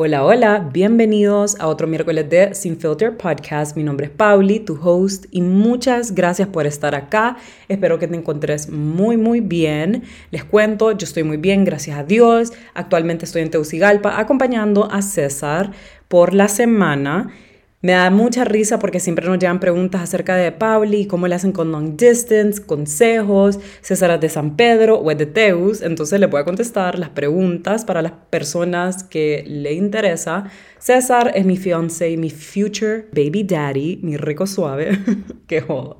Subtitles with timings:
[0.00, 3.76] Hola, hola, bienvenidos a otro miércoles de Sin Filter Podcast.
[3.76, 7.36] Mi nombre es Pauli, tu host, y muchas gracias por estar acá.
[7.66, 10.04] Espero que te encontres muy, muy bien.
[10.30, 12.52] Les cuento, yo estoy muy bien, gracias a Dios.
[12.74, 15.72] Actualmente estoy en Teucigalpa acompañando a César
[16.06, 17.32] por la semana.
[17.80, 21.52] Me da mucha risa porque siempre nos llegan preguntas acerca de Pauli, cómo le hacen
[21.52, 26.26] con long distance, consejos, César es de San Pedro o es de Teus, entonces le
[26.26, 30.50] voy contestar las preguntas para las personas que le interesa.
[30.80, 34.98] César es mi fiance y mi future baby daddy, mi rico suave,
[35.46, 35.98] que joda.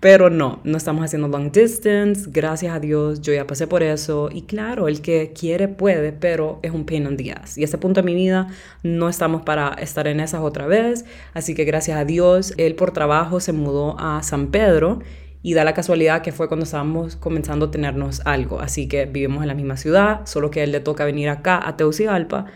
[0.00, 4.30] Pero no, no estamos haciendo long distance, gracias a Dios, yo ya pasé por eso
[4.32, 7.58] y claro, el que quiere puede, pero es un pain in the ass.
[7.58, 8.48] Y a ese punto de mi vida
[8.82, 11.04] no estamos para estar en esas otra vez.
[11.34, 15.00] Así que gracias a Dios, él por trabajo se mudó a San Pedro
[15.42, 18.60] y da la casualidad que fue cuando estábamos comenzando a tenernos algo.
[18.60, 21.60] Así que vivimos en la misma ciudad, solo que a él le toca venir acá
[21.62, 22.46] a Teucigalpa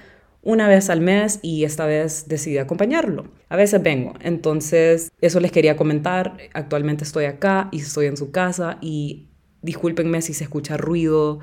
[0.45, 3.25] una vez al mes y esta vez decidí acompañarlo.
[3.48, 6.37] A veces vengo, entonces eso les quería comentar.
[6.53, 9.28] Actualmente estoy acá y estoy en su casa y
[9.62, 11.41] discúlpenme si se escucha ruido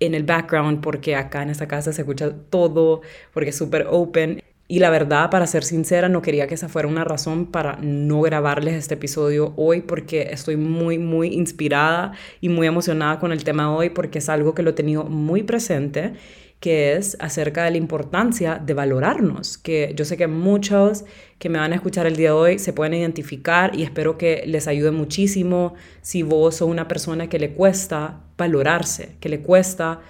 [0.00, 3.02] en el background porque acá en esta casa se escucha todo,
[3.34, 4.42] porque es súper open.
[4.66, 8.20] Y la verdad, para ser sincera, no quería que esa fuera una razón para no
[8.22, 13.74] grabarles este episodio hoy porque estoy muy, muy inspirada y muy emocionada con el tema
[13.74, 16.14] hoy porque es algo que lo he tenido muy presente
[16.60, 21.04] que es acerca de la importancia de valorarnos, que yo sé que muchos
[21.38, 24.44] que me van a escuchar el día de hoy se pueden identificar y espero que
[24.46, 30.00] les ayude muchísimo si vos sos una persona que le cuesta valorarse, que le cuesta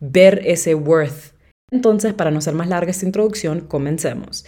[0.00, 1.38] ver ese worth
[1.70, 4.46] entonces, para no ser más larga esta introducción, comencemos.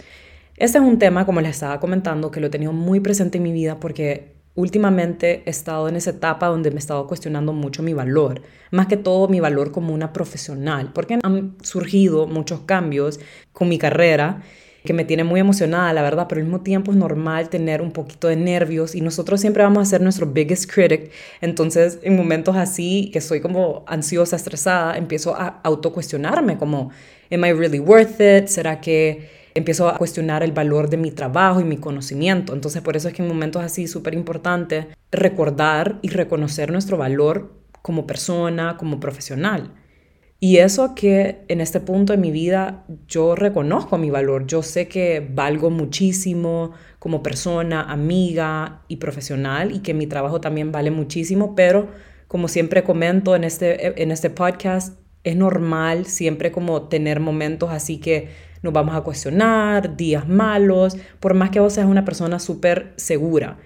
[0.57, 3.43] Este es un tema, como les estaba comentando, que lo he tenido muy presente en
[3.43, 7.83] mi vida porque últimamente he estado en esa etapa donde me he estado cuestionando mucho
[7.83, 13.19] mi valor, más que todo mi valor como una profesional, porque han surgido muchos cambios
[13.53, 14.41] con mi carrera
[14.83, 17.91] que me tiene muy emocionada, la verdad, pero al mismo tiempo es normal tener un
[17.91, 21.11] poquito de nervios y nosotros siempre vamos a ser nuestro biggest critic.
[21.39, 26.89] Entonces, en momentos así, que soy como ansiosa, estresada, empiezo a autocuestionarme como,
[27.31, 28.47] ¿am I really worth it?
[28.47, 32.53] ¿Será que empiezo a cuestionar el valor de mi trabajo y mi conocimiento?
[32.53, 37.53] Entonces, por eso es que en momentos así, súper importante recordar y reconocer nuestro valor
[37.81, 39.73] como persona, como profesional.
[40.43, 44.87] Y eso que en este punto de mi vida yo reconozco mi valor, yo sé
[44.87, 51.53] que valgo muchísimo como persona, amiga y profesional y que mi trabajo también vale muchísimo,
[51.53, 51.89] pero
[52.27, 57.99] como siempre comento en este, en este podcast, es normal siempre como tener momentos así
[57.99, 58.29] que
[58.61, 63.57] nos vamos a cuestionar, días malos, por más que vos seas una persona súper segura.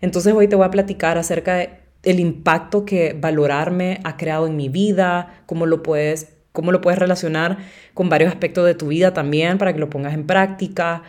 [0.00, 1.70] Entonces hoy te voy a platicar acerca de
[2.02, 7.00] el impacto que valorarme ha creado en mi vida, cómo lo puedes cómo lo puedes
[7.00, 7.58] relacionar
[7.94, 11.02] con varios aspectos de tu vida también para que lo pongas en práctica.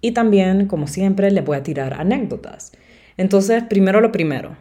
[0.00, 2.72] Y también, como siempre, les voy a tirar anécdotas.
[3.18, 4.56] Entonces, primero lo primero,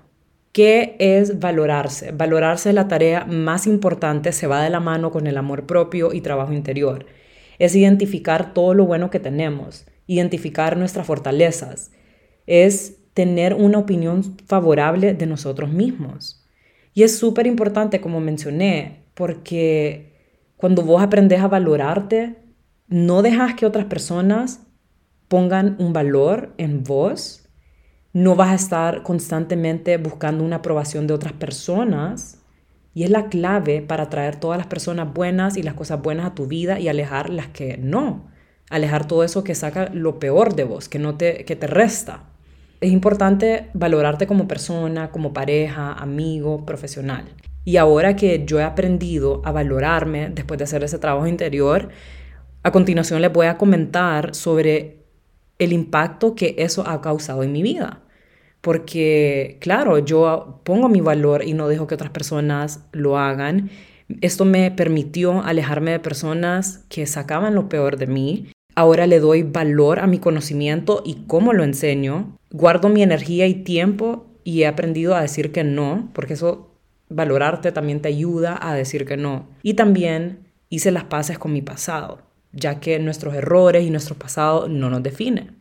[0.51, 2.11] ¿qué es valorarse?
[2.11, 6.11] Valorarse es la tarea más importante, se va de la mano con el amor propio
[6.11, 7.05] y trabajo interior.
[7.59, 11.91] Es identificar todo lo bueno que tenemos, identificar nuestras fortalezas,
[12.47, 16.43] es tener una opinión favorable de nosotros mismos.
[16.93, 20.13] Y es súper importante, como mencioné, porque
[20.57, 22.37] cuando vos aprendes a valorarte,
[22.87, 24.61] no dejas que otras personas
[25.27, 27.47] pongan un valor en vos,
[28.13, 32.38] no vas a estar constantemente buscando una aprobación de otras personas.
[32.93, 36.35] Y es la clave para atraer todas las personas buenas y las cosas buenas a
[36.35, 38.29] tu vida y alejar las que no.
[38.69, 42.23] Alejar todo eso que saca lo peor de vos, que, no te, que te resta.
[42.81, 47.25] Es importante valorarte como persona, como pareja, amigo, profesional.
[47.65, 51.89] Y ahora que yo he aprendido a valorarme después de hacer ese trabajo interior,
[52.63, 55.05] a continuación les voy a comentar sobre
[55.59, 58.01] el impacto que eso ha causado en mi vida.
[58.61, 63.69] Porque, claro, yo pongo mi valor y no dejo que otras personas lo hagan.
[64.21, 68.47] Esto me permitió alejarme de personas que sacaban lo peor de mí.
[68.75, 72.37] Ahora le doy valor a mi conocimiento y cómo lo enseño.
[72.51, 76.69] Guardo mi energía y tiempo y he aprendido a decir que no, porque eso
[77.09, 79.47] valorarte también te ayuda a decir que no.
[79.63, 82.19] Y también hice las paces con mi pasado,
[82.51, 85.58] ya que nuestros errores y nuestro pasado no nos definen.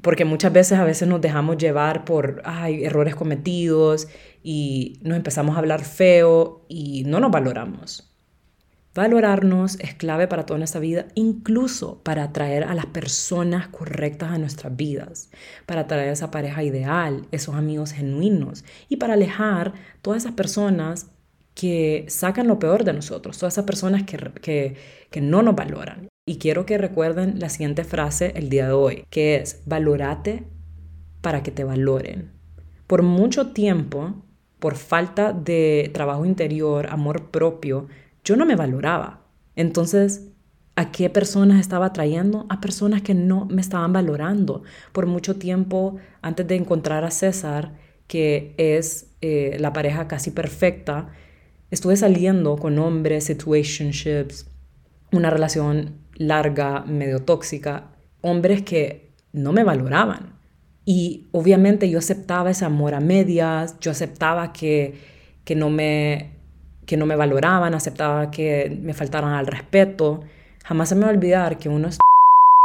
[0.00, 4.08] Porque muchas veces a veces nos dejamos llevar por ay, errores cometidos
[4.42, 8.08] y nos empezamos a hablar feo y no nos valoramos.
[8.94, 14.38] Valorarnos es clave para toda nuestra vida, incluso para atraer a las personas correctas a
[14.38, 15.30] nuestras vidas,
[15.64, 19.72] para atraer a esa pareja ideal, esos amigos genuinos y para alejar
[20.02, 21.06] todas esas personas
[21.54, 24.76] que sacan lo peor de nosotros, todas esas personas que, que,
[25.10, 26.11] que no nos valoran.
[26.24, 30.44] Y quiero que recuerden la siguiente frase el día de hoy, que es, valorate
[31.20, 32.30] para que te valoren.
[32.86, 34.22] Por mucho tiempo,
[34.60, 37.88] por falta de trabajo interior, amor propio,
[38.22, 39.26] yo no me valoraba.
[39.56, 40.28] Entonces,
[40.76, 42.46] ¿a qué personas estaba atrayendo?
[42.50, 44.62] A personas que no me estaban valorando.
[44.92, 47.72] Por mucho tiempo, antes de encontrar a César,
[48.06, 51.08] que es eh, la pareja casi perfecta,
[51.72, 54.46] estuve saliendo con hombres, situationships,
[55.10, 57.88] una relación larga, medio tóxica,
[58.20, 60.32] hombres que no me valoraban.
[60.84, 64.94] Y obviamente yo aceptaba ese amor a medias, yo aceptaba que,
[65.44, 66.30] que, no, me,
[66.86, 70.20] que no me valoraban, aceptaba que me faltaran al respeto.
[70.64, 71.98] Jamás se me va a olvidar que unos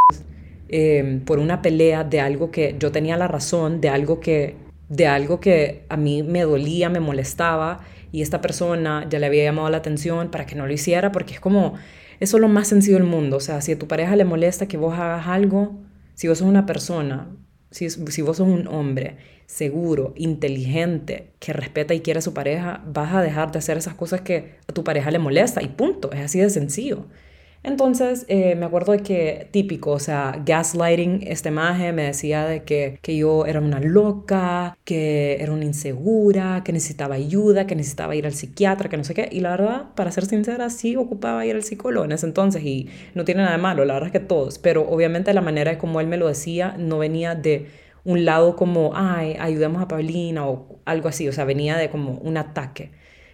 [0.69, 4.55] eh, por una pelea de algo que yo tenía la razón, de algo que,
[4.89, 9.44] de algo que a mí me dolía, me molestaba, y esta persona ya le había
[9.44, 11.75] llamado la atención para que no lo hiciera, porque es como,
[12.19, 13.37] eso es lo más sencillo del mundo.
[13.37, 15.79] O sea, si a tu pareja le molesta que vos hagas algo,
[16.13, 17.29] si vos sos una persona,
[17.71, 22.83] si, si vos sos un hombre seguro, inteligente, que respeta y quiere a su pareja,
[22.85, 26.11] vas a dejar de hacer esas cosas que a tu pareja le molesta y punto.
[26.11, 27.05] Es así de sencillo.
[27.67, 32.63] Entonces, eh, me acuerdo de que típico, o sea, gaslighting, este maje me decía de
[32.63, 38.15] que, que yo era una loca, que era una insegura, que necesitaba ayuda, que necesitaba
[38.15, 39.27] ir al psiquiatra, que no sé qué.
[39.33, 42.87] Y la verdad, para ser sincera, sí ocupaba ir al psicólogo en ese entonces y
[43.15, 44.59] no tiene nada de malo, la verdad es que todos.
[44.59, 47.67] Pero obviamente la manera de como él me lo decía no venía de
[48.05, 52.13] un lado como, ay, ayudemos a Paulina o algo así, o sea, venía de como
[52.13, 52.91] un ataque.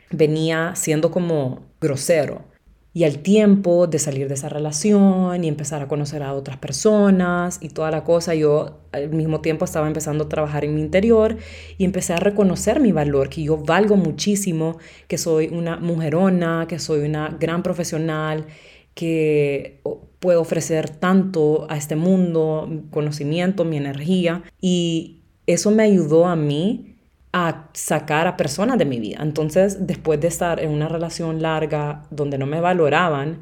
[0.09, 2.52] Venía siendo como grosero
[2.93, 7.57] y al tiempo de salir de esa relación y empezar a conocer a otras personas
[7.59, 11.37] y toda la cosa, yo al mismo tiempo estaba empezando a trabajar en mi interior
[11.79, 16.77] y empecé a reconocer mi valor, que yo valgo muchísimo, que soy una mujerona, que
[16.77, 18.45] soy una gran profesional,
[18.93, 19.81] que
[20.19, 24.43] puedo ofrecer tanto a este mundo, conocimiento, mi energía.
[24.61, 26.92] Y eso me ayudó a mí
[27.33, 29.17] a sacar a personas de mi vida.
[29.21, 33.39] Entonces, después de estar en una relación larga donde no me valoraban,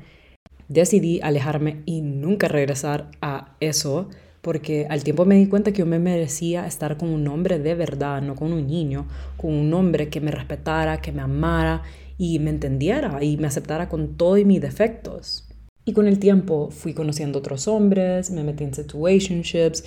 [0.69, 4.07] decidí alejarme y nunca regresar a eso,
[4.41, 7.75] porque al tiempo me di cuenta que yo me merecía estar con un hombre de
[7.75, 11.83] verdad, no con un niño, con un hombre que me respetara, que me amara
[12.17, 15.49] y me entendiera y me aceptara con todos mis defectos.
[15.83, 19.83] Y con el tiempo fui conociendo otros hombres, me metí en situationships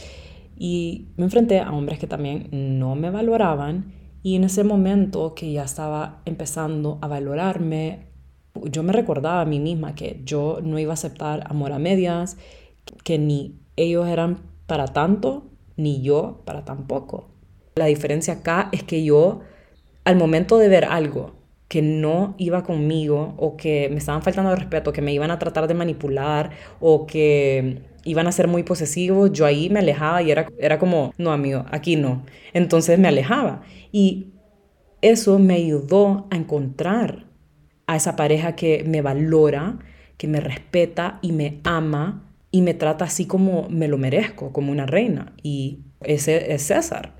[0.57, 3.93] y me enfrenté a hombres que también no me valoraban
[4.25, 8.07] y en ese momento que ya estaba empezando a valorarme,
[8.63, 12.39] yo me recordaba a mí misma que yo no iba a aceptar amor a medias,
[13.05, 17.29] que ni ellos eran para tanto, ni yo para tampoco.
[17.75, 19.41] La diferencia acá es que yo,
[20.05, 21.35] al momento de ver algo
[21.69, 25.39] que no iba conmigo o que me estaban faltando de respeto, que me iban a
[25.39, 26.51] tratar de manipular
[26.81, 31.13] o que iban a ser muy posesivos, yo ahí me alejaba y era, era como,
[31.19, 32.25] no amigo, aquí no.
[32.53, 33.63] Entonces me alejaba.
[33.93, 34.35] Y
[35.03, 37.27] eso me ayudó a encontrar
[37.87, 39.79] a esa pareja que me valora,
[40.17, 44.73] que me respeta y me ama y me trata así como me lo merezco, como
[44.73, 45.35] una reina.
[45.43, 47.15] Y ese es César.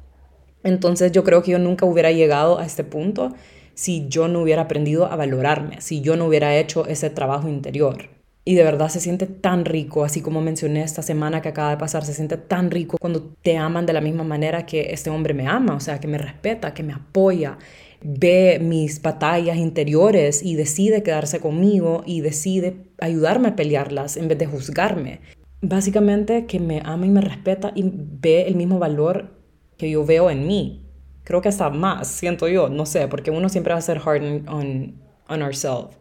[0.63, 3.35] Entonces yo creo que yo nunca hubiera llegado a este punto
[3.75, 8.09] si yo no hubiera aprendido a valorarme, si yo no hubiera hecho ese trabajo interior.
[8.47, 11.79] Y de verdad se siente tan rico, así como mencioné esta semana que acaba de
[11.79, 15.33] pasar, se siente tan rico cuando te aman de la misma manera que este hombre
[15.33, 17.57] me ama, o sea, que me respeta, que me apoya,
[18.03, 24.39] ve mis batallas interiores y decide quedarse conmigo y decide ayudarme a pelearlas en vez
[24.39, 25.21] de juzgarme.
[25.63, 29.31] Básicamente que me ama y me respeta y ve el mismo valor
[29.79, 30.85] que yo veo en mí.
[31.25, 34.47] Creo que hasta más, siento yo, no sé, porque uno siempre va a ser hard
[34.49, 35.97] on, on ourselves.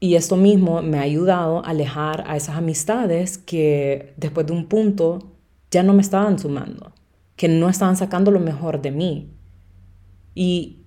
[0.00, 4.64] Y esto mismo me ha ayudado a alejar a esas amistades que después de un
[4.66, 5.30] punto
[5.70, 6.92] ya no me estaban sumando,
[7.36, 9.30] que no estaban sacando lo mejor de mí.
[10.34, 10.78] Y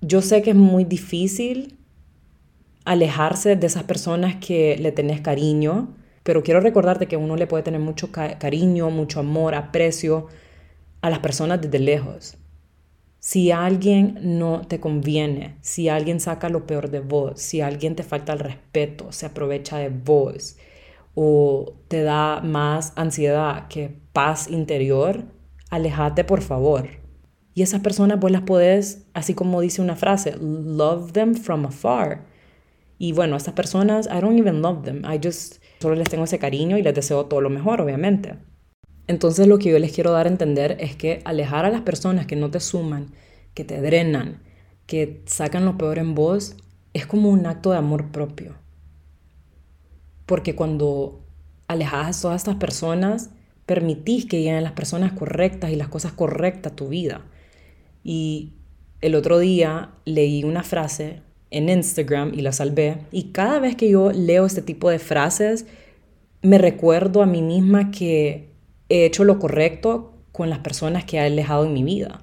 [0.00, 1.78] yo sé que es muy difícil
[2.86, 7.62] alejarse de esas personas que le tenés cariño, pero quiero recordarte que uno le puede
[7.62, 10.28] tener mucho cariño, mucho amor, aprecio
[11.02, 12.38] a las personas desde lejos.
[13.28, 18.04] Si alguien no te conviene, si alguien saca lo peor de vos, si alguien te
[18.04, 20.56] falta el respeto, se aprovecha de vos
[21.16, 25.24] o te da más ansiedad que paz interior,
[25.70, 26.86] alejate por favor.
[27.52, 32.26] Y esas personas vos las podés, así como dice una frase, love them from afar.
[32.96, 35.02] Y bueno, esas personas, I don't even love them.
[35.04, 38.36] I just solo les tengo ese cariño y les deseo todo lo mejor, obviamente.
[39.08, 42.26] Entonces lo que yo les quiero dar a entender es que alejar a las personas
[42.26, 43.12] que no te suman,
[43.54, 44.42] que te drenan,
[44.86, 46.56] que sacan lo peor en vos,
[46.94, 48.54] es como un acto de amor propio.
[50.26, 51.24] porque cuando
[51.68, 53.30] alejas a todas estas personas,
[53.66, 57.24] permitís que lleguen las personas correctas y las cosas correctas a tu vida.
[58.04, 58.54] Y
[59.00, 62.98] el otro día leí una frase en Instagram y la salvé.
[63.12, 65.66] Y cada vez que yo leo este tipo de frases,
[66.42, 68.50] me recuerdo a mí misma que
[68.88, 72.22] he hecho lo correcto con las personas que he alejado en mi vida.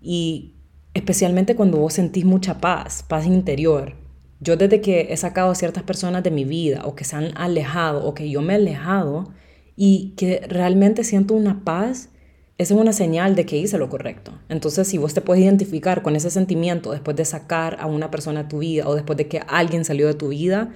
[0.00, 0.54] Y
[0.94, 3.94] especialmente cuando vos sentís mucha paz, paz interior.
[4.40, 7.36] Yo desde que he sacado a ciertas personas de mi vida o que se han
[7.36, 9.32] alejado o que yo me he alejado
[9.76, 12.10] y que realmente siento una paz,
[12.58, 14.32] esa es una señal de que hice lo correcto.
[14.48, 18.42] Entonces, si vos te puedes identificar con ese sentimiento después de sacar a una persona
[18.42, 20.72] de tu vida o después de que alguien salió de tu vida,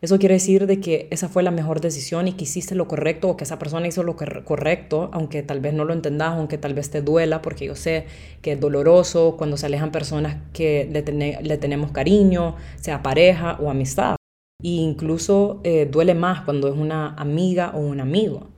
[0.00, 3.28] eso quiere decir de que esa fue la mejor decisión y que hiciste lo correcto
[3.28, 6.74] o que esa persona hizo lo correcto, aunque tal vez no lo entendas, aunque tal
[6.74, 8.06] vez te duela, porque yo sé
[8.42, 14.16] que es doloroso cuando se alejan personas que le, tenemos cariño, sea pareja o amistad.
[14.62, 18.48] E incluso eh, duele más cuando es una amiga o un amigo.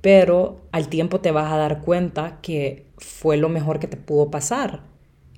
[0.00, 4.30] Pero al tiempo te vas a dar cuenta que fue lo mejor que te pudo
[4.30, 4.82] pasar.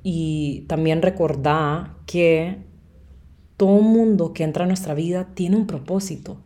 [0.03, 2.70] Y también recordá que
[3.61, 6.39] todo mundo que entra a nuestra vida tiene un propósito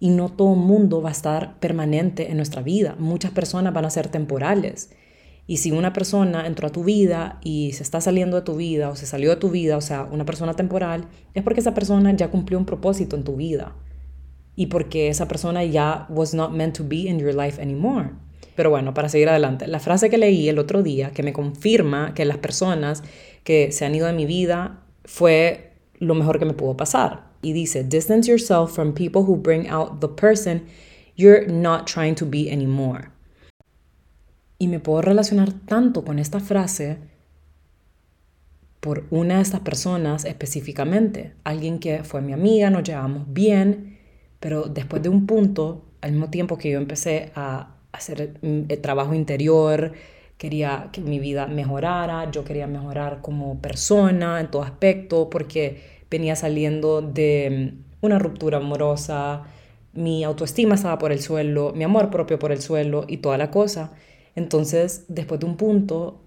[0.00, 2.96] y no todo mundo va a estar permanente en nuestra vida.
[2.98, 4.90] Muchas personas van a ser temporales.
[5.46, 8.90] Y si una persona entró a tu vida y se está saliendo de tu vida
[8.90, 12.10] o se salió de tu vida, o sea, una persona temporal, es porque esa persona
[12.16, 13.76] ya cumplió un propósito en tu vida
[14.56, 18.10] y porque esa persona ya was not meant to be in your life anymore.
[18.56, 22.12] Pero bueno, para seguir adelante, la frase que leí el otro día que me confirma
[22.12, 23.04] que las personas
[23.44, 25.65] que se han ido de mi vida fue
[25.98, 27.30] lo mejor que me pudo pasar.
[27.42, 30.66] Y dice, distance yourself from people who bring out the person
[31.16, 33.10] you're not trying to be anymore.
[34.58, 36.98] Y me puedo relacionar tanto con esta frase
[38.80, 43.98] por una de estas personas específicamente, alguien que fue mi amiga, nos llevamos bien,
[44.38, 48.80] pero después de un punto, al mismo tiempo que yo empecé a hacer el mm,
[48.82, 49.92] trabajo interior,
[50.38, 56.36] quería que mi vida mejorara, yo quería mejorar como persona en todo aspecto, porque venía
[56.36, 59.44] saliendo de mm, una ruptura amorosa,
[59.92, 63.50] mi autoestima estaba por el suelo, mi amor propio por el suelo y toda la
[63.50, 63.92] cosa.
[64.34, 66.22] Entonces, después de un punto,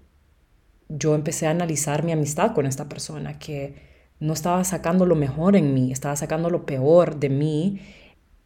[0.88, 3.74] yo empecé a analizar mi amistad con esta persona, que
[4.18, 7.80] no estaba sacando lo mejor en mí, estaba sacando lo peor de mí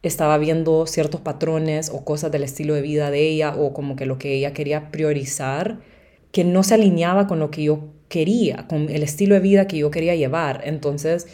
[0.07, 4.05] estaba viendo ciertos patrones o cosas del estilo de vida de ella o como que
[4.05, 5.79] lo que ella quería priorizar
[6.31, 9.77] que no se alineaba con lo que yo quería, con el estilo de vida que
[9.77, 10.61] yo quería llevar.
[10.65, 11.27] Entonces,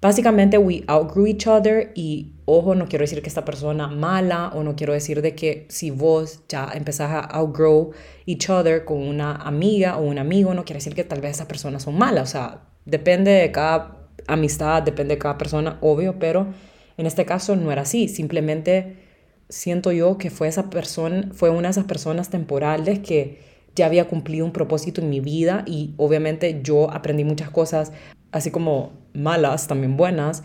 [0.00, 4.62] básicamente we outgrew each other y ojo, no quiero decir que esta persona mala o
[4.62, 7.92] no quiero decir de que si vos ya empezás a outgrow
[8.26, 11.46] each other con una amiga o un amigo, no quiere decir que tal vez esas
[11.46, 16.48] personas son malas, o sea, depende de cada amistad, depende de cada persona, obvio, pero
[16.96, 18.96] en este caso no era así, simplemente
[19.48, 23.40] siento yo que fue esa persona, fue una de esas personas temporales que
[23.74, 27.92] ya había cumplido un propósito en mi vida y obviamente yo aprendí muchas cosas,
[28.30, 30.44] así como malas, también buenas.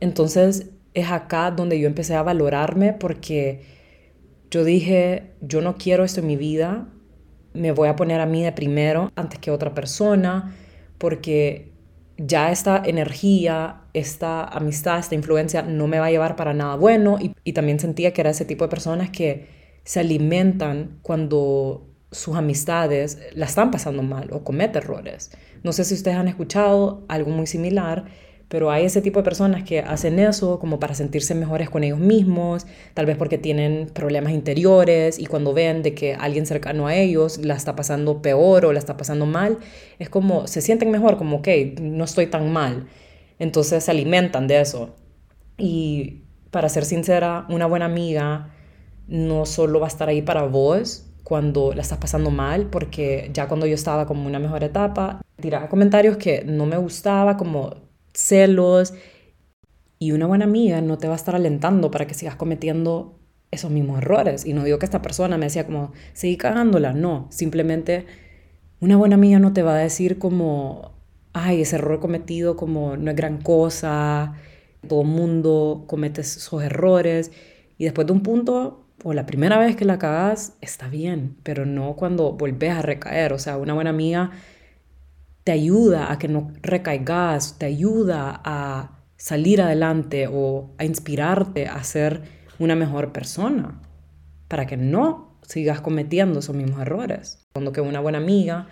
[0.00, 3.62] Entonces es acá donde yo empecé a valorarme porque
[4.50, 6.88] yo dije, yo no quiero esto en mi vida,
[7.54, 10.54] me voy a poner a mí de primero antes que otra persona,
[10.98, 11.71] porque
[12.18, 17.18] ya esta energía, esta amistad, esta influencia no me va a llevar para nada bueno
[17.20, 19.46] y, también sentía que era ese tipo de personas que
[19.84, 25.30] se alimentan cuando sus amistades la están pasando mal o cometen errores.
[25.62, 28.04] No sé si ustedes han escuchado algo muy similar,
[28.52, 31.98] pero hay ese tipo de personas que hacen eso como para sentirse mejores con ellos
[31.98, 36.94] mismos, tal vez porque tienen problemas interiores y cuando ven de que alguien cercano a
[36.94, 39.56] ellos la está pasando peor o la está pasando mal,
[39.98, 41.48] es como se sienten mejor, como, ok,
[41.80, 42.88] no estoy tan mal.
[43.38, 44.96] Entonces se alimentan de eso.
[45.56, 48.50] Y para ser sincera, una buena amiga
[49.08, 53.48] no solo va a estar ahí para vos cuando la estás pasando mal, porque ya
[53.48, 58.94] cuando yo estaba como una mejor etapa, tiraba comentarios que no me gustaba, como celos.
[59.98, 63.18] Y una buena amiga no te va a estar alentando para que sigas cometiendo
[63.50, 64.44] esos mismos errores.
[64.46, 66.92] Y no digo que esta persona me decía como, seguí cagándola.
[66.92, 68.06] No, simplemente
[68.80, 70.92] una buena amiga no te va a decir como,
[71.32, 74.34] ay, ese error cometido como no es gran cosa,
[74.88, 77.30] todo mundo comete esos errores.
[77.78, 81.66] Y después de un punto, o la primera vez que la cagas, está bien, pero
[81.66, 83.32] no cuando volvés a recaer.
[83.32, 84.30] O sea, una buena amiga
[85.44, 91.82] te ayuda a que no recaigas, te ayuda a salir adelante o a inspirarte a
[91.84, 92.22] ser
[92.58, 93.80] una mejor persona
[94.48, 97.46] para que no sigas cometiendo esos mismos errores.
[97.52, 98.68] Cuando que una buena amiga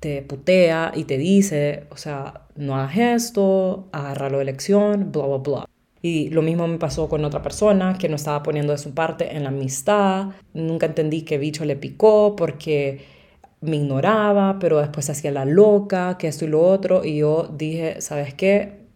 [0.00, 5.36] te putea y te dice, o sea, no hagas esto, agárralo de lección, bla, bla,
[5.38, 5.64] bla.
[6.02, 9.34] Y lo mismo me pasó con otra persona que no estaba poniendo de su parte
[9.34, 10.28] en la amistad.
[10.54, 13.15] Nunca entendí que bicho le picó porque
[13.60, 17.04] me ignoraba, pero después hacía la loca, que esto y lo otro.
[17.04, 18.86] Y yo dije, ¿sabes qué?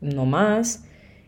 [0.00, 0.84] No más.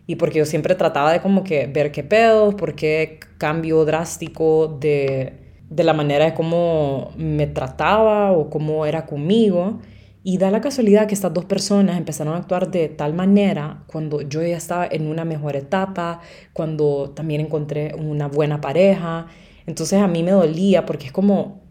[0.07, 4.79] Y porque yo siempre trataba de como que ver qué pedos, por qué cambio drástico
[4.81, 5.33] de,
[5.71, 9.81] de la manera de cómo me trataba o cómo era conmigo.
[10.23, 14.23] Y da la casualidad que estas dos personas empezaron a actuar de tal manera cuando
[14.23, 16.21] yo ya estaba en una mejor etapa,
[16.55, 19.27] cuando también encontré una buena pareja.
[19.67, 21.64] Entonces a mí me dolía porque es como,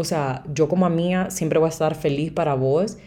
[0.00, 2.98] o sea, yo como amiga siempre voy a estar feliz para vos.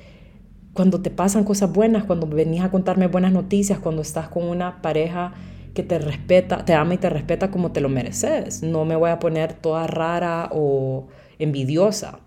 [0.73, 4.81] Cuando te pasan cosas buenas, cuando venís a contarme buenas noticias, cuando estás con una
[4.81, 5.33] pareja
[5.73, 8.63] que te respeta, te ama y te respeta como te lo mereces.
[8.63, 11.07] No me voy a poner toda rara o
[11.39, 12.19] envidiosa,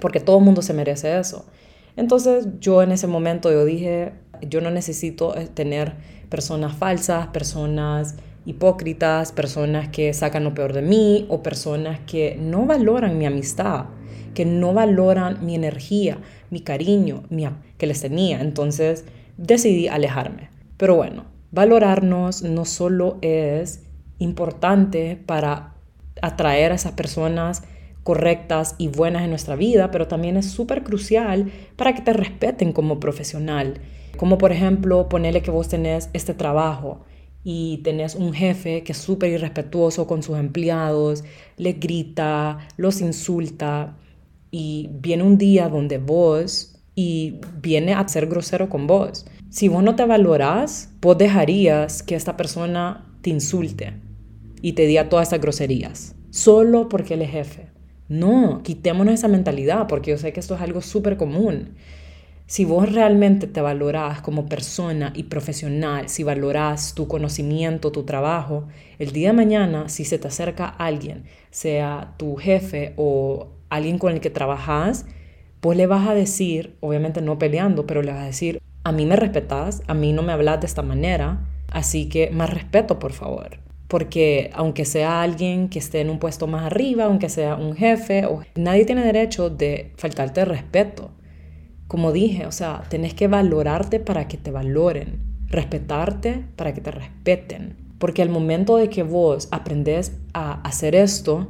[0.00, 1.46] porque todo el mundo se merece eso.
[1.96, 5.94] Entonces yo en ese momento yo dije, yo no necesito eh, tener
[6.28, 12.66] personas falsas, personas hipócritas, personas que sacan lo peor de mí o personas que no
[12.66, 13.86] valoran mi amistad,
[14.34, 16.18] que no valoran mi energía,
[16.50, 17.24] mi cariño,
[17.78, 18.40] que les tenía.
[18.40, 19.04] Entonces
[19.36, 20.50] decidí alejarme.
[20.76, 23.84] Pero bueno, valorarnos no solo es
[24.18, 25.74] importante para
[26.20, 27.62] atraer a esas personas
[28.02, 32.72] correctas y buenas en nuestra vida, pero también es súper crucial para que te respeten
[32.72, 33.80] como profesional.
[34.18, 37.04] Como por ejemplo, ponerle que vos tenés este trabajo
[37.44, 41.22] y tenés un jefe que es súper irrespetuoso con sus empleados,
[41.58, 43.96] les grita, los insulta
[44.50, 49.26] y viene un día donde vos y viene a ser grosero con vos.
[49.50, 53.92] Si vos no te valorás, vos dejarías que esta persona te insulte
[54.62, 57.68] y te diga todas esas groserías, solo porque él es jefe.
[58.08, 61.74] No, quitémonos esa mentalidad porque yo sé que esto es algo súper común.
[62.46, 68.68] Si vos realmente te valorás como persona y profesional, si valorás tu conocimiento, tu trabajo,
[68.98, 74.12] el día de mañana, si se te acerca alguien, sea tu jefe o alguien con
[74.12, 75.06] el que trabajas,
[75.62, 79.06] vos le vas a decir, obviamente no peleando, pero le vas a decir, a mí
[79.06, 83.12] me respetás, a mí no me hablas de esta manera, así que más respeto, por
[83.12, 87.76] favor porque aunque sea alguien que esté en un puesto más arriba, aunque sea un
[87.76, 91.12] jefe, nadie tiene derecho de faltarte respeto.
[91.86, 96.90] Como dije, o sea, tenés que valorarte para que te valoren, respetarte para que te
[96.90, 97.76] respeten.
[97.98, 101.48] Porque al momento de que vos aprendes a hacer esto,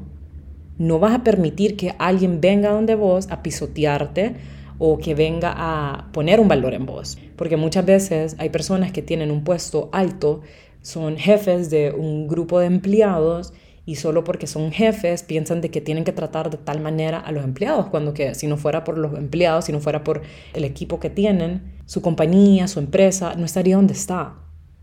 [0.79, 4.35] no vas a permitir que alguien venga donde vos a pisotearte
[4.79, 7.19] o que venga a poner un valor en vos.
[7.37, 10.43] Porque muchas veces hay personas que tienen un puesto alto
[10.85, 13.55] son jefes de un grupo de empleados
[13.87, 17.33] y solo porque son jefes piensan de que tienen que tratar de tal manera a
[17.33, 20.23] los empleados, cuando que si no fuera por los empleados, si no fuera por
[20.55, 24.37] el equipo que tienen, su compañía, su empresa, no estaría donde está.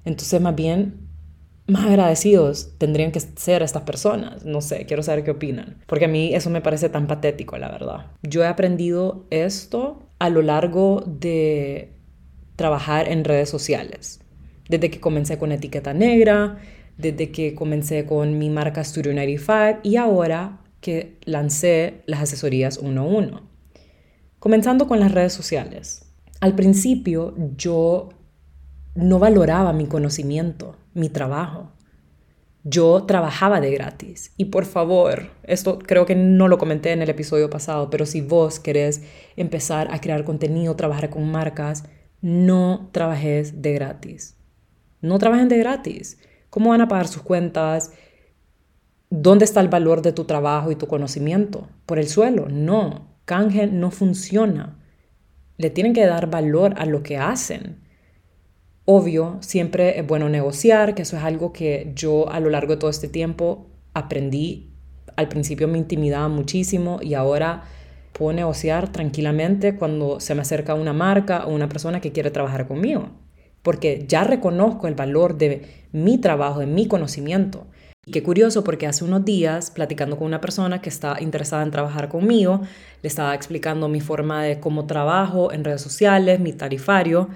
[0.05, 1.07] Entonces, más bien,
[1.67, 4.45] más agradecidos tendrían que ser estas personas.
[4.45, 7.69] No sé, quiero saber qué opinan, porque a mí eso me parece tan patético, la
[7.69, 8.07] verdad.
[8.21, 11.93] Yo he aprendido esto a lo largo de
[12.55, 14.19] trabajar en redes sociales
[14.71, 16.57] desde que comencé con etiqueta negra,
[17.01, 23.01] desde que comencé con mi marca Studio 95 y ahora que lancé las asesorías uno
[23.01, 23.41] a uno.
[24.39, 26.05] Comenzando con las redes sociales.
[26.39, 28.09] Al principio yo
[28.95, 31.71] no valoraba mi conocimiento, mi trabajo.
[32.63, 34.33] Yo trabajaba de gratis.
[34.37, 38.21] Y por favor, esto creo que no lo comenté en el episodio pasado, pero si
[38.21, 39.03] vos querés
[39.35, 41.85] empezar a crear contenido, trabajar con marcas,
[42.21, 44.37] no trabajes de gratis.
[45.01, 46.19] No trabajen de gratis.
[46.51, 47.93] ¿Cómo van a pagar sus cuentas?
[49.09, 51.69] ¿Dónde está el valor de tu trabajo y tu conocimiento?
[51.85, 52.47] ¿Por el suelo?
[52.49, 53.07] No.
[53.23, 54.77] Canje no funciona.
[55.55, 57.79] Le tienen que dar valor a lo que hacen.
[58.83, 62.79] Obvio, siempre es bueno negociar, que eso es algo que yo a lo largo de
[62.81, 64.73] todo este tiempo aprendí.
[65.15, 67.63] Al principio me intimidaba muchísimo y ahora
[68.11, 72.67] puedo negociar tranquilamente cuando se me acerca una marca o una persona que quiere trabajar
[72.67, 73.20] conmigo
[73.63, 77.67] porque ya reconozco el valor de mi trabajo, de mi conocimiento.
[78.05, 81.71] Y qué curioso porque hace unos días, platicando con una persona que está interesada en
[81.71, 82.61] trabajar conmigo,
[83.03, 87.29] le estaba explicando mi forma de cómo trabajo en redes sociales, mi tarifario,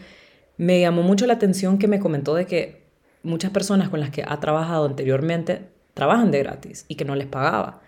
[0.58, 2.86] me llamó mucho la atención que me comentó de que
[3.22, 7.28] muchas personas con las que ha trabajado anteriormente trabajan de gratis y que no les
[7.28, 7.82] pagaba.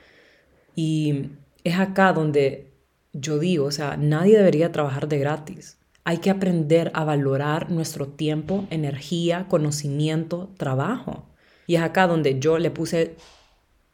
[0.76, 1.32] Y
[1.64, 2.72] es acá donde
[3.14, 5.77] yo digo, o sea, nadie debería trabajar de gratis.
[6.08, 11.26] Hay que aprender a valorar nuestro tiempo, energía, conocimiento, trabajo.
[11.66, 13.18] Y es acá donde yo le puse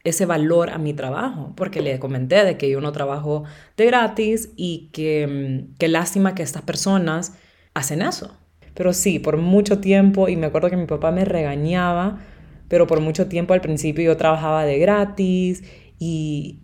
[0.04, 3.42] ese valor a mi trabajo, porque le comenté de que yo no trabajo
[3.76, 7.34] de gratis y que mm, qué lástima que estas personas
[7.74, 8.32] hacen eso.
[8.74, 12.20] Pero sí, por mucho tiempo, y me acuerdo que mi papá me regañaba,
[12.68, 15.64] pero por mucho tiempo al principio yo trabajaba de gratis
[15.98, 16.60] y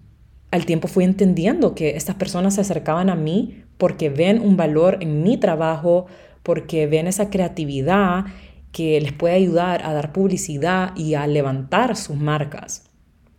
[0.53, 4.99] al tiempo fui entendiendo que estas personas se acercaban a mí porque ven un valor
[5.01, 6.07] en mi trabajo,
[6.45, 8.27] porque ven esa creatividad
[8.73, 12.85] que les puede ayudar a dar publicidad y a levantar sus marcas.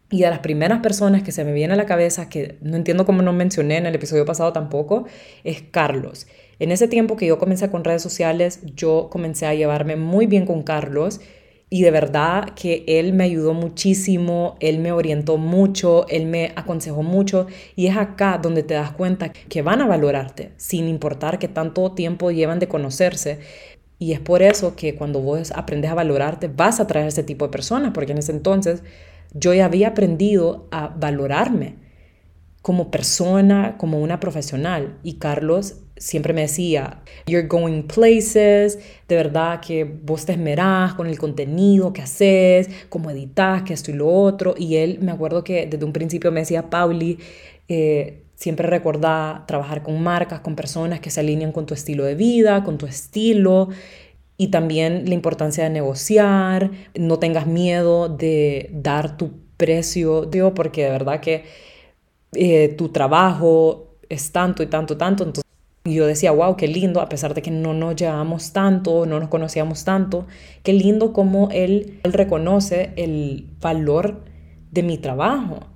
[0.10, 3.06] Y a las primeras personas que se me viene a la cabeza, que no entiendo
[3.06, 5.06] cómo no mencioné en el episodio pasado tampoco,
[5.46, 6.28] es Carlos.
[6.60, 10.46] En ese tiempo que yo comencé con redes sociales, yo comencé a llevarme muy bien
[10.46, 11.22] con Carlos
[11.74, 17.02] y de verdad que él me ayudó muchísimo, él me orientó mucho, él me aconsejó
[17.02, 21.48] mucho y es acá donde te das cuenta que van a valorarte sin importar que
[21.48, 23.40] tanto tiempo llevan de conocerse.
[24.00, 27.46] Y es por eso que cuando vos aprendes a valorarte vas a traer ese tipo
[27.46, 28.84] de personas, porque en ese entonces
[29.34, 31.76] yo ya había aprendido a valorarme
[32.62, 34.98] como persona, como una profesional.
[35.04, 41.08] Y Carlos siempre me decía, you're going places, de verdad que vos te esmerás con
[41.08, 44.56] el contenido que haces, cómo editas, que esto y lo otro.
[44.58, 47.20] Y él, me acuerdo que desde un principio me decía, Pauli,
[47.68, 52.16] eh, siempre recordá trabajar con marcas, con personas que se alinean con tu estilo de
[52.16, 53.70] vida, con tu estilo
[54.42, 60.86] y también la importancia de negociar, no tengas miedo de dar tu precio, digo, porque
[60.86, 61.44] de verdad que
[62.34, 65.24] eh, tu trabajo es tanto y tanto, tanto.
[65.24, 65.46] Entonces
[65.86, 69.30] yo decía, wow, qué lindo, a pesar de que no nos llevamos tanto, no nos
[69.30, 70.28] conocíamos tanto,
[70.64, 74.22] qué lindo como él, él reconoce el valor
[74.72, 75.68] de mi trabajo.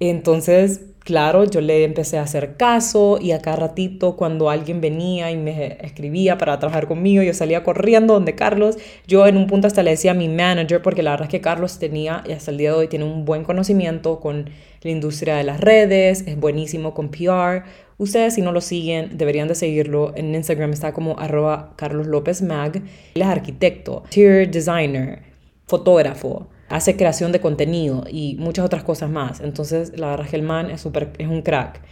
[0.00, 5.30] Entonces, claro, yo le empecé a hacer caso y a cada ratito cuando alguien venía
[5.30, 8.76] y me escribía para trabajar conmigo, yo salía corriendo donde Carlos.
[9.06, 11.40] Yo en un punto hasta le decía a mi manager, porque la verdad es que
[11.40, 14.50] Carlos tenía, y hasta el día de hoy tiene un buen conocimiento con
[14.82, 17.64] la industria de las redes, es buenísimo con PR.
[17.98, 20.12] Ustedes si no lo siguen, deberían de seguirlo.
[20.16, 22.76] En Instagram está como arroba Carlos López Mag.
[22.76, 25.22] Él es arquitecto, interior designer,
[25.66, 29.40] fotógrafo hace creación de contenido y muchas otras cosas más.
[29.40, 31.82] Entonces, la verdad es que el man es, super, es un crack.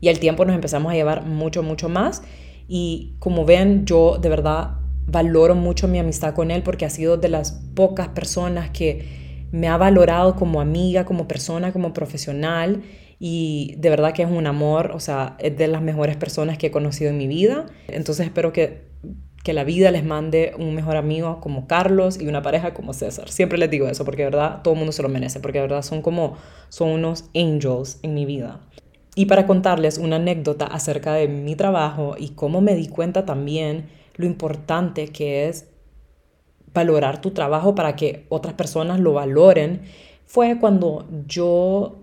[0.00, 2.22] Y al tiempo nos empezamos a llevar mucho, mucho más.
[2.68, 4.72] Y como ven, yo de verdad
[5.06, 9.68] valoro mucho mi amistad con él porque ha sido de las pocas personas que me
[9.68, 12.82] ha valorado como amiga, como persona, como profesional.
[13.18, 16.66] Y de verdad que es un amor, o sea, es de las mejores personas que
[16.66, 17.64] he conocido en mi vida.
[17.88, 18.92] Entonces espero que
[19.42, 23.28] que la vida les mande un mejor amigo como Carlos y una pareja como César.
[23.28, 25.62] Siempre les digo eso porque de verdad todo el mundo se lo merece, porque de
[25.62, 26.36] verdad son como,
[26.68, 28.60] son unos angels en mi vida.
[29.14, 33.88] Y para contarles una anécdota acerca de mi trabajo y cómo me di cuenta también
[34.14, 35.68] lo importante que es
[36.72, 39.82] valorar tu trabajo para que otras personas lo valoren,
[40.24, 41.98] fue cuando yo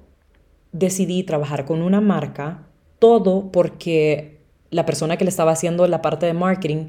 [0.71, 2.67] decidí trabajar con una marca,
[2.99, 6.87] todo porque la persona que le estaba haciendo la parte de marketing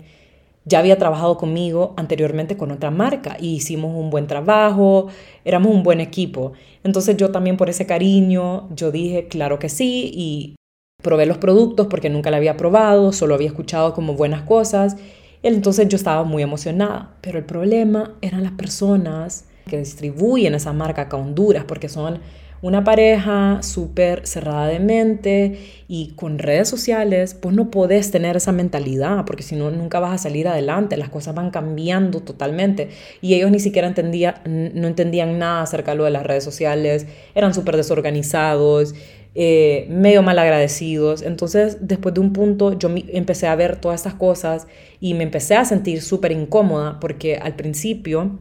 [0.70, 5.08] ya había trabajado conmigo anteriormente con otra marca y hicimos un buen trabajo,
[5.44, 6.52] éramos un buen equipo.
[6.84, 10.56] Entonces yo también por ese cariño, yo dije, claro que sí, y
[11.02, 14.96] probé los productos porque nunca la había probado, solo había escuchado como buenas cosas.
[15.42, 21.02] Entonces yo estaba muy emocionada, pero el problema eran las personas que distribuyen esa marca
[21.02, 22.20] acá a Honduras, porque son
[22.62, 28.52] una pareja súper cerrada de mente y con redes sociales, pues no podés tener esa
[28.52, 32.90] mentalidad, porque si no, nunca vas a salir adelante, las cosas van cambiando totalmente.
[33.22, 37.06] Y ellos ni siquiera entendían, no entendían nada acerca de lo de las redes sociales,
[37.34, 38.94] eran súper desorganizados.
[39.36, 41.22] Eh, medio mal agradecidos.
[41.22, 44.66] Entonces, después de un punto, yo empecé a ver todas estas cosas
[44.98, 48.40] y me empecé a sentir súper incómoda porque al principio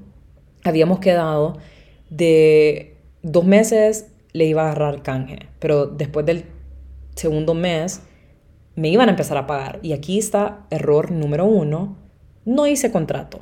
[0.64, 1.60] habíamos quedado
[2.10, 6.46] de dos meses le iba a agarrar canje, pero después del
[7.16, 8.02] segundo mes
[8.76, 9.80] me iban a empezar a pagar.
[9.82, 11.98] Y aquí está error número uno,
[12.46, 13.42] no hice contrato.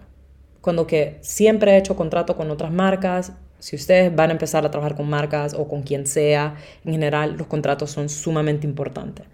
[0.61, 4.71] Cuando que siempre he hecho contrato con otras marcas, si ustedes van a empezar a
[4.71, 9.25] trabajar con marcas o con quien sea, en general los contratos son sumamente importantes.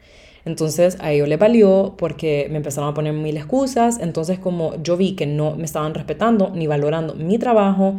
[0.46, 4.00] Entonces a ellos les valió porque me empezaron a poner mil excusas.
[4.00, 7.98] Entonces como yo vi que no me estaban respetando ni valorando mi trabajo,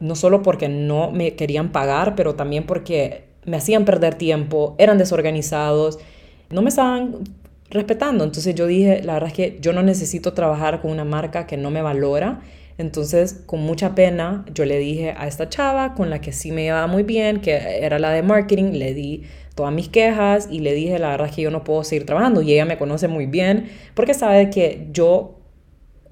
[0.00, 4.98] no solo porque no me querían pagar, pero también porque me hacían perder tiempo, eran
[4.98, 5.98] desorganizados,
[6.50, 7.18] no me estaban
[7.70, 8.24] respetando.
[8.24, 11.56] Entonces yo dije, la verdad es que yo no necesito trabajar con una marca que
[11.56, 12.40] no me valora.
[12.78, 16.66] Entonces, con mucha pena, yo le dije a esta chava con la que sí me
[16.66, 19.22] iba muy bien, que era la de marketing, le di
[19.54, 22.42] todas mis quejas y le dije, la verdad es que yo no puedo seguir trabajando.
[22.42, 25.40] Y ella me conoce muy bien porque sabe que yo,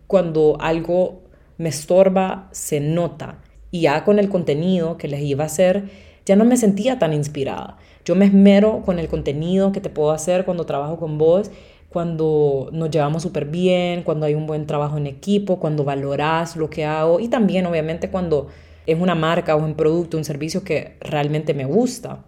[0.06, 1.24] cuando algo
[1.58, 3.38] me estorba, se nota
[3.74, 5.90] y ya con el contenido que les iba a hacer,
[6.24, 7.76] ya no me sentía tan inspirada.
[8.04, 11.50] Yo me esmero con el contenido que te puedo hacer cuando trabajo con vos,
[11.88, 16.70] cuando nos llevamos súper bien, cuando hay un buen trabajo en equipo, cuando valoras lo
[16.70, 18.46] que hago y también obviamente cuando
[18.86, 22.24] es una marca o un producto, un servicio que realmente me gusta.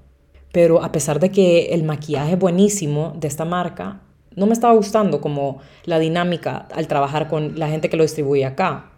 [0.51, 4.01] Pero a pesar de que el maquillaje es buenísimo de esta marca,
[4.35, 8.45] no me estaba gustando como la dinámica al trabajar con la gente que lo distribuye
[8.45, 8.96] acá.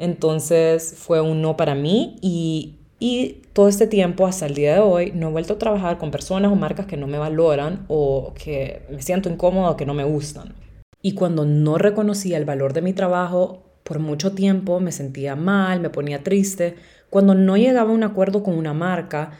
[0.00, 4.80] Entonces fue un no para mí y, y todo este tiempo hasta el día de
[4.80, 8.32] hoy no he vuelto a trabajar con personas o marcas que no me valoran o
[8.34, 10.54] que me siento incómodo o que no me gustan.
[11.02, 15.80] Y cuando no reconocía el valor de mi trabajo, por mucho tiempo me sentía mal,
[15.80, 16.76] me ponía triste,
[17.10, 19.32] cuando no llegaba a un acuerdo con una marca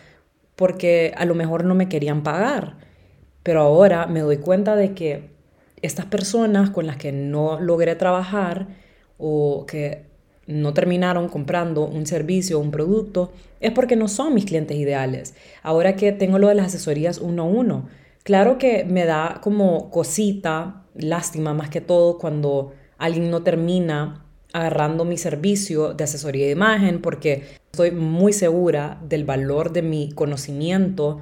[0.57, 2.77] porque a lo mejor no me querían pagar.
[3.43, 5.31] Pero ahora me doy cuenta de que
[5.81, 8.69] estas personas con las que no logré trabajar
[9.17, 10.10] o que
[10.51, 15.35] no terminaron comprando un servicio o un producto es porque no son mis clientes ideales.
[15.63, 17.89] Ahora que tengo lo de las asesorías uno a uno,
[18.23, 25.05] claro que me da como cosita, lástima más que todo cuando alguien no termina agarrando
[25.05, 31.21] mi servicio de asesoría de imagen porque estoy muy segura del valor de mi conocimiento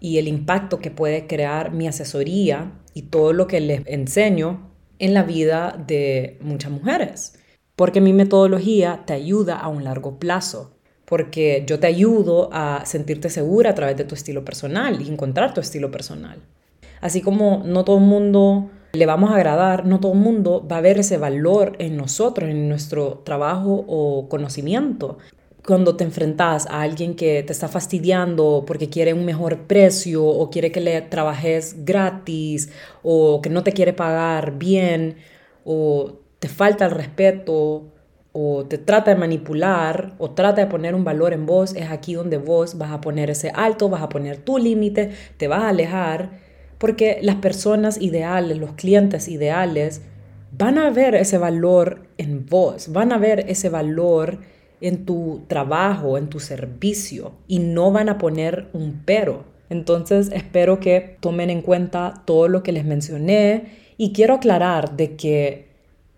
[0.00, 5.14] y el impacto que puede crear mi asesoría y todo lo que les enseño en
[5.14, 7.39] la vida de muchas mujeres.
[7.80, 10.72] Porque mi metodología te ayuda a un largo plazo.
[11.06, 15.54] Porque yo te ayudo a sentirte segura a través de tu estilo personal y encontrar
[15.54, 16.42] tu estilo personal.
[17.00, 20.76] Así como no todo el mundo le vamos a agradar, no todo el mundo va
[20.76, 25.16] a ver ese valor en nosotros, en nuestro trabajo o conocimiento
[25.66, 30.50] cuando te enfrentas a alguien que te está fastidiando porque quiere un mejor precio o
[30.50, 32.70] quiere que le trabajes gratis
[33.02, 35.16] o que no te quiere pagar bien
[35.64, 37.92] o te falta el respeto
[38.32, 42.14] o te trata de manipular o trata de poner un valor en vos, es aquí
[42.14, 45.68] donde vos vas a poner ese alto, vas a poner tu límite, te vas a
[45.68, 46.30] alejar,
[46.78, 50.02] porque las personas ideales, los clientes ideales,
[50.52, 54.38] van a ver ese valor en vos, van a ver ese valor
[54.80, 59.44] en tu trabajo, en tu servicio y no van a poner un pero.
[59.68, 63.66] Entonces espero que tomen en cuenta todo lo que les mencioné
[63.98, 65.69] y quiero aclarar de que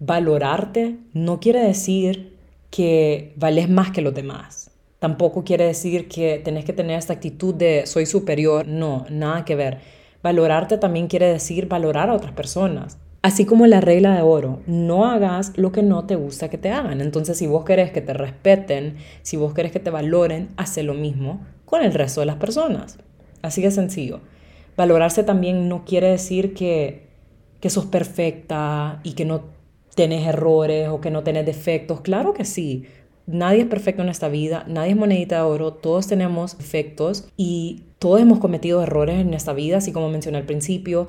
[0.05, 2.37] valorarte no quiere decir
[2.71, 4.71] que vales más que los demás.
[4.99, 8.67] Tampoco quiere decir que tenés que tener esta actitud de soy superior.
[8.67, 9.79] No, nada que ver.
[10.23, 12.99] Valorarte también quiere decir valorar a otras personas.
[13.23, 16.71] Así como la regla de oro, no hagas lo que no te gusta que te
[16.71, 17.01] hagan.
[17.01, 20.95] Entonces, si vos querés que te respeten, si vos querés que te valoren, hace lo
[20.95, 22.99] mismo con el resto de las personas.
[23.43, 24.21] Así de sencillo.
[24.77, 27.07] Valorarse también no quiere decir que,
[27.61, 29.52] que sos perfecta y que no
[29.95, 32.01] tenés errores o que no tenés defectos.
[32.01, 32.85] Claro que sí.
[33.27, 37.85] Nadie es perfecto en esta vida, nadie es monedita de oro, todos tenemos defectos y
[38.01, 41.07] todos hemos cometido errores en esta vida, así como mencioné al principio.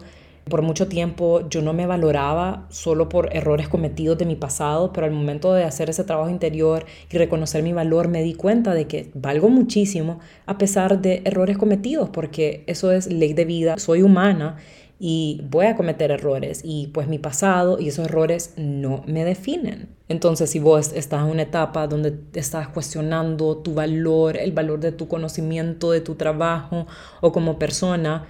[0.47, 5.07] Por mucho tiempo yo no me valoraba solo por errores cometidos de mi pasado, pero
[5.07, 8.85] al momento de hacer ese trabajo interior y reconocer mi valor me di cuenta de
[8.85, 14.03] que valgo muchísimo a pesar de errores cometidos, porque eso es ley de vida, soy
[14.03, 14.57] humana
[15.05, 19.89] y voy a cometer errores y pues mi pasado y esos errores no me definen.
[20.07, 24.93] Entonces si vos estás en una etapa donde estás cuestionando tu valor, el valor de
[24.93, 26.87] tu conocimiento, de tu trabajo
[27.19, 28.27] o como persona,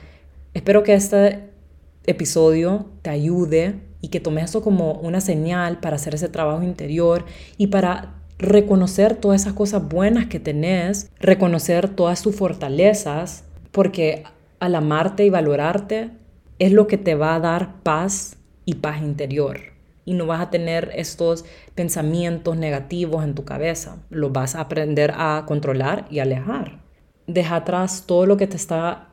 [0.55, 1.43] espero que este
[2.07, 7.23] episodio te ayude y que tomes eso como una señal para hacer ese trabajo interior
[7.55, 14.23] y para reconocer todas esas cosas buenas que tenés, reconocer todas tus fortalezas, porque
[14.59, 16.22] al amarte y valorarte
[16.65, 19.59] es lo que te va a dar paz y paz interior.
[20.05, 21.45] Y no vas a tener estos
[21.75, 23.97] pensamientos negativos en tu cabeza.
[24.09, 26.79] Los vas a aprender a controlar y alejar.
[27.27, 29.09] Deja atrás todo lo que te está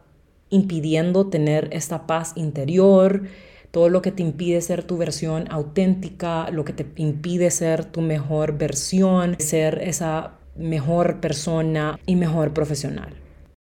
[0.48, 3.22] impidiendo tener esta paz interior,
[3.70, 8.00] todo lo que te impide ser tu versión auténtica, lo que te impide ser tu
[8.00, 13.19] mejor versión, ser esa mejor persona y mejor profesional.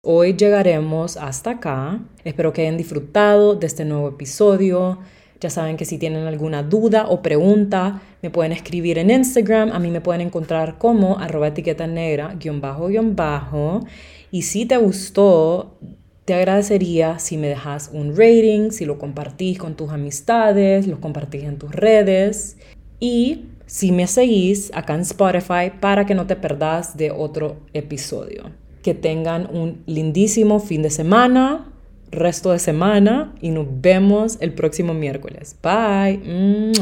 [0.04, 2.00] Hoy llegaremos hasta acá.
[2.24, 4.98] Espero que hayan disfrutado de este nuevo episodio.
[5.40, 9.70] Ya saben que si tienen alguna duda o pregunta, me pueden escribir en Instagram.
[9.70, 13.86] A mí me pueden encontrar como arroba etiqueta negra, guion bajo, guion bajo.
[14.32, 15.78] Y si te gustó,
[16.24, 21.44] te agradecería si me dejas un rating, si lo compartís con tus amistades, lo compartís
[21.44, 22.56] en tus redes
[22.98, 28.50] y si me seguís acá en Spotify para que no te perdas de otro episodio.
[28.82, 31.72] Que tengan un lindísimo fin de semana,
[32.10, 35.56] resto de semana y nos vemos el próximo miércoles.
[35.62, 36.72] Bye.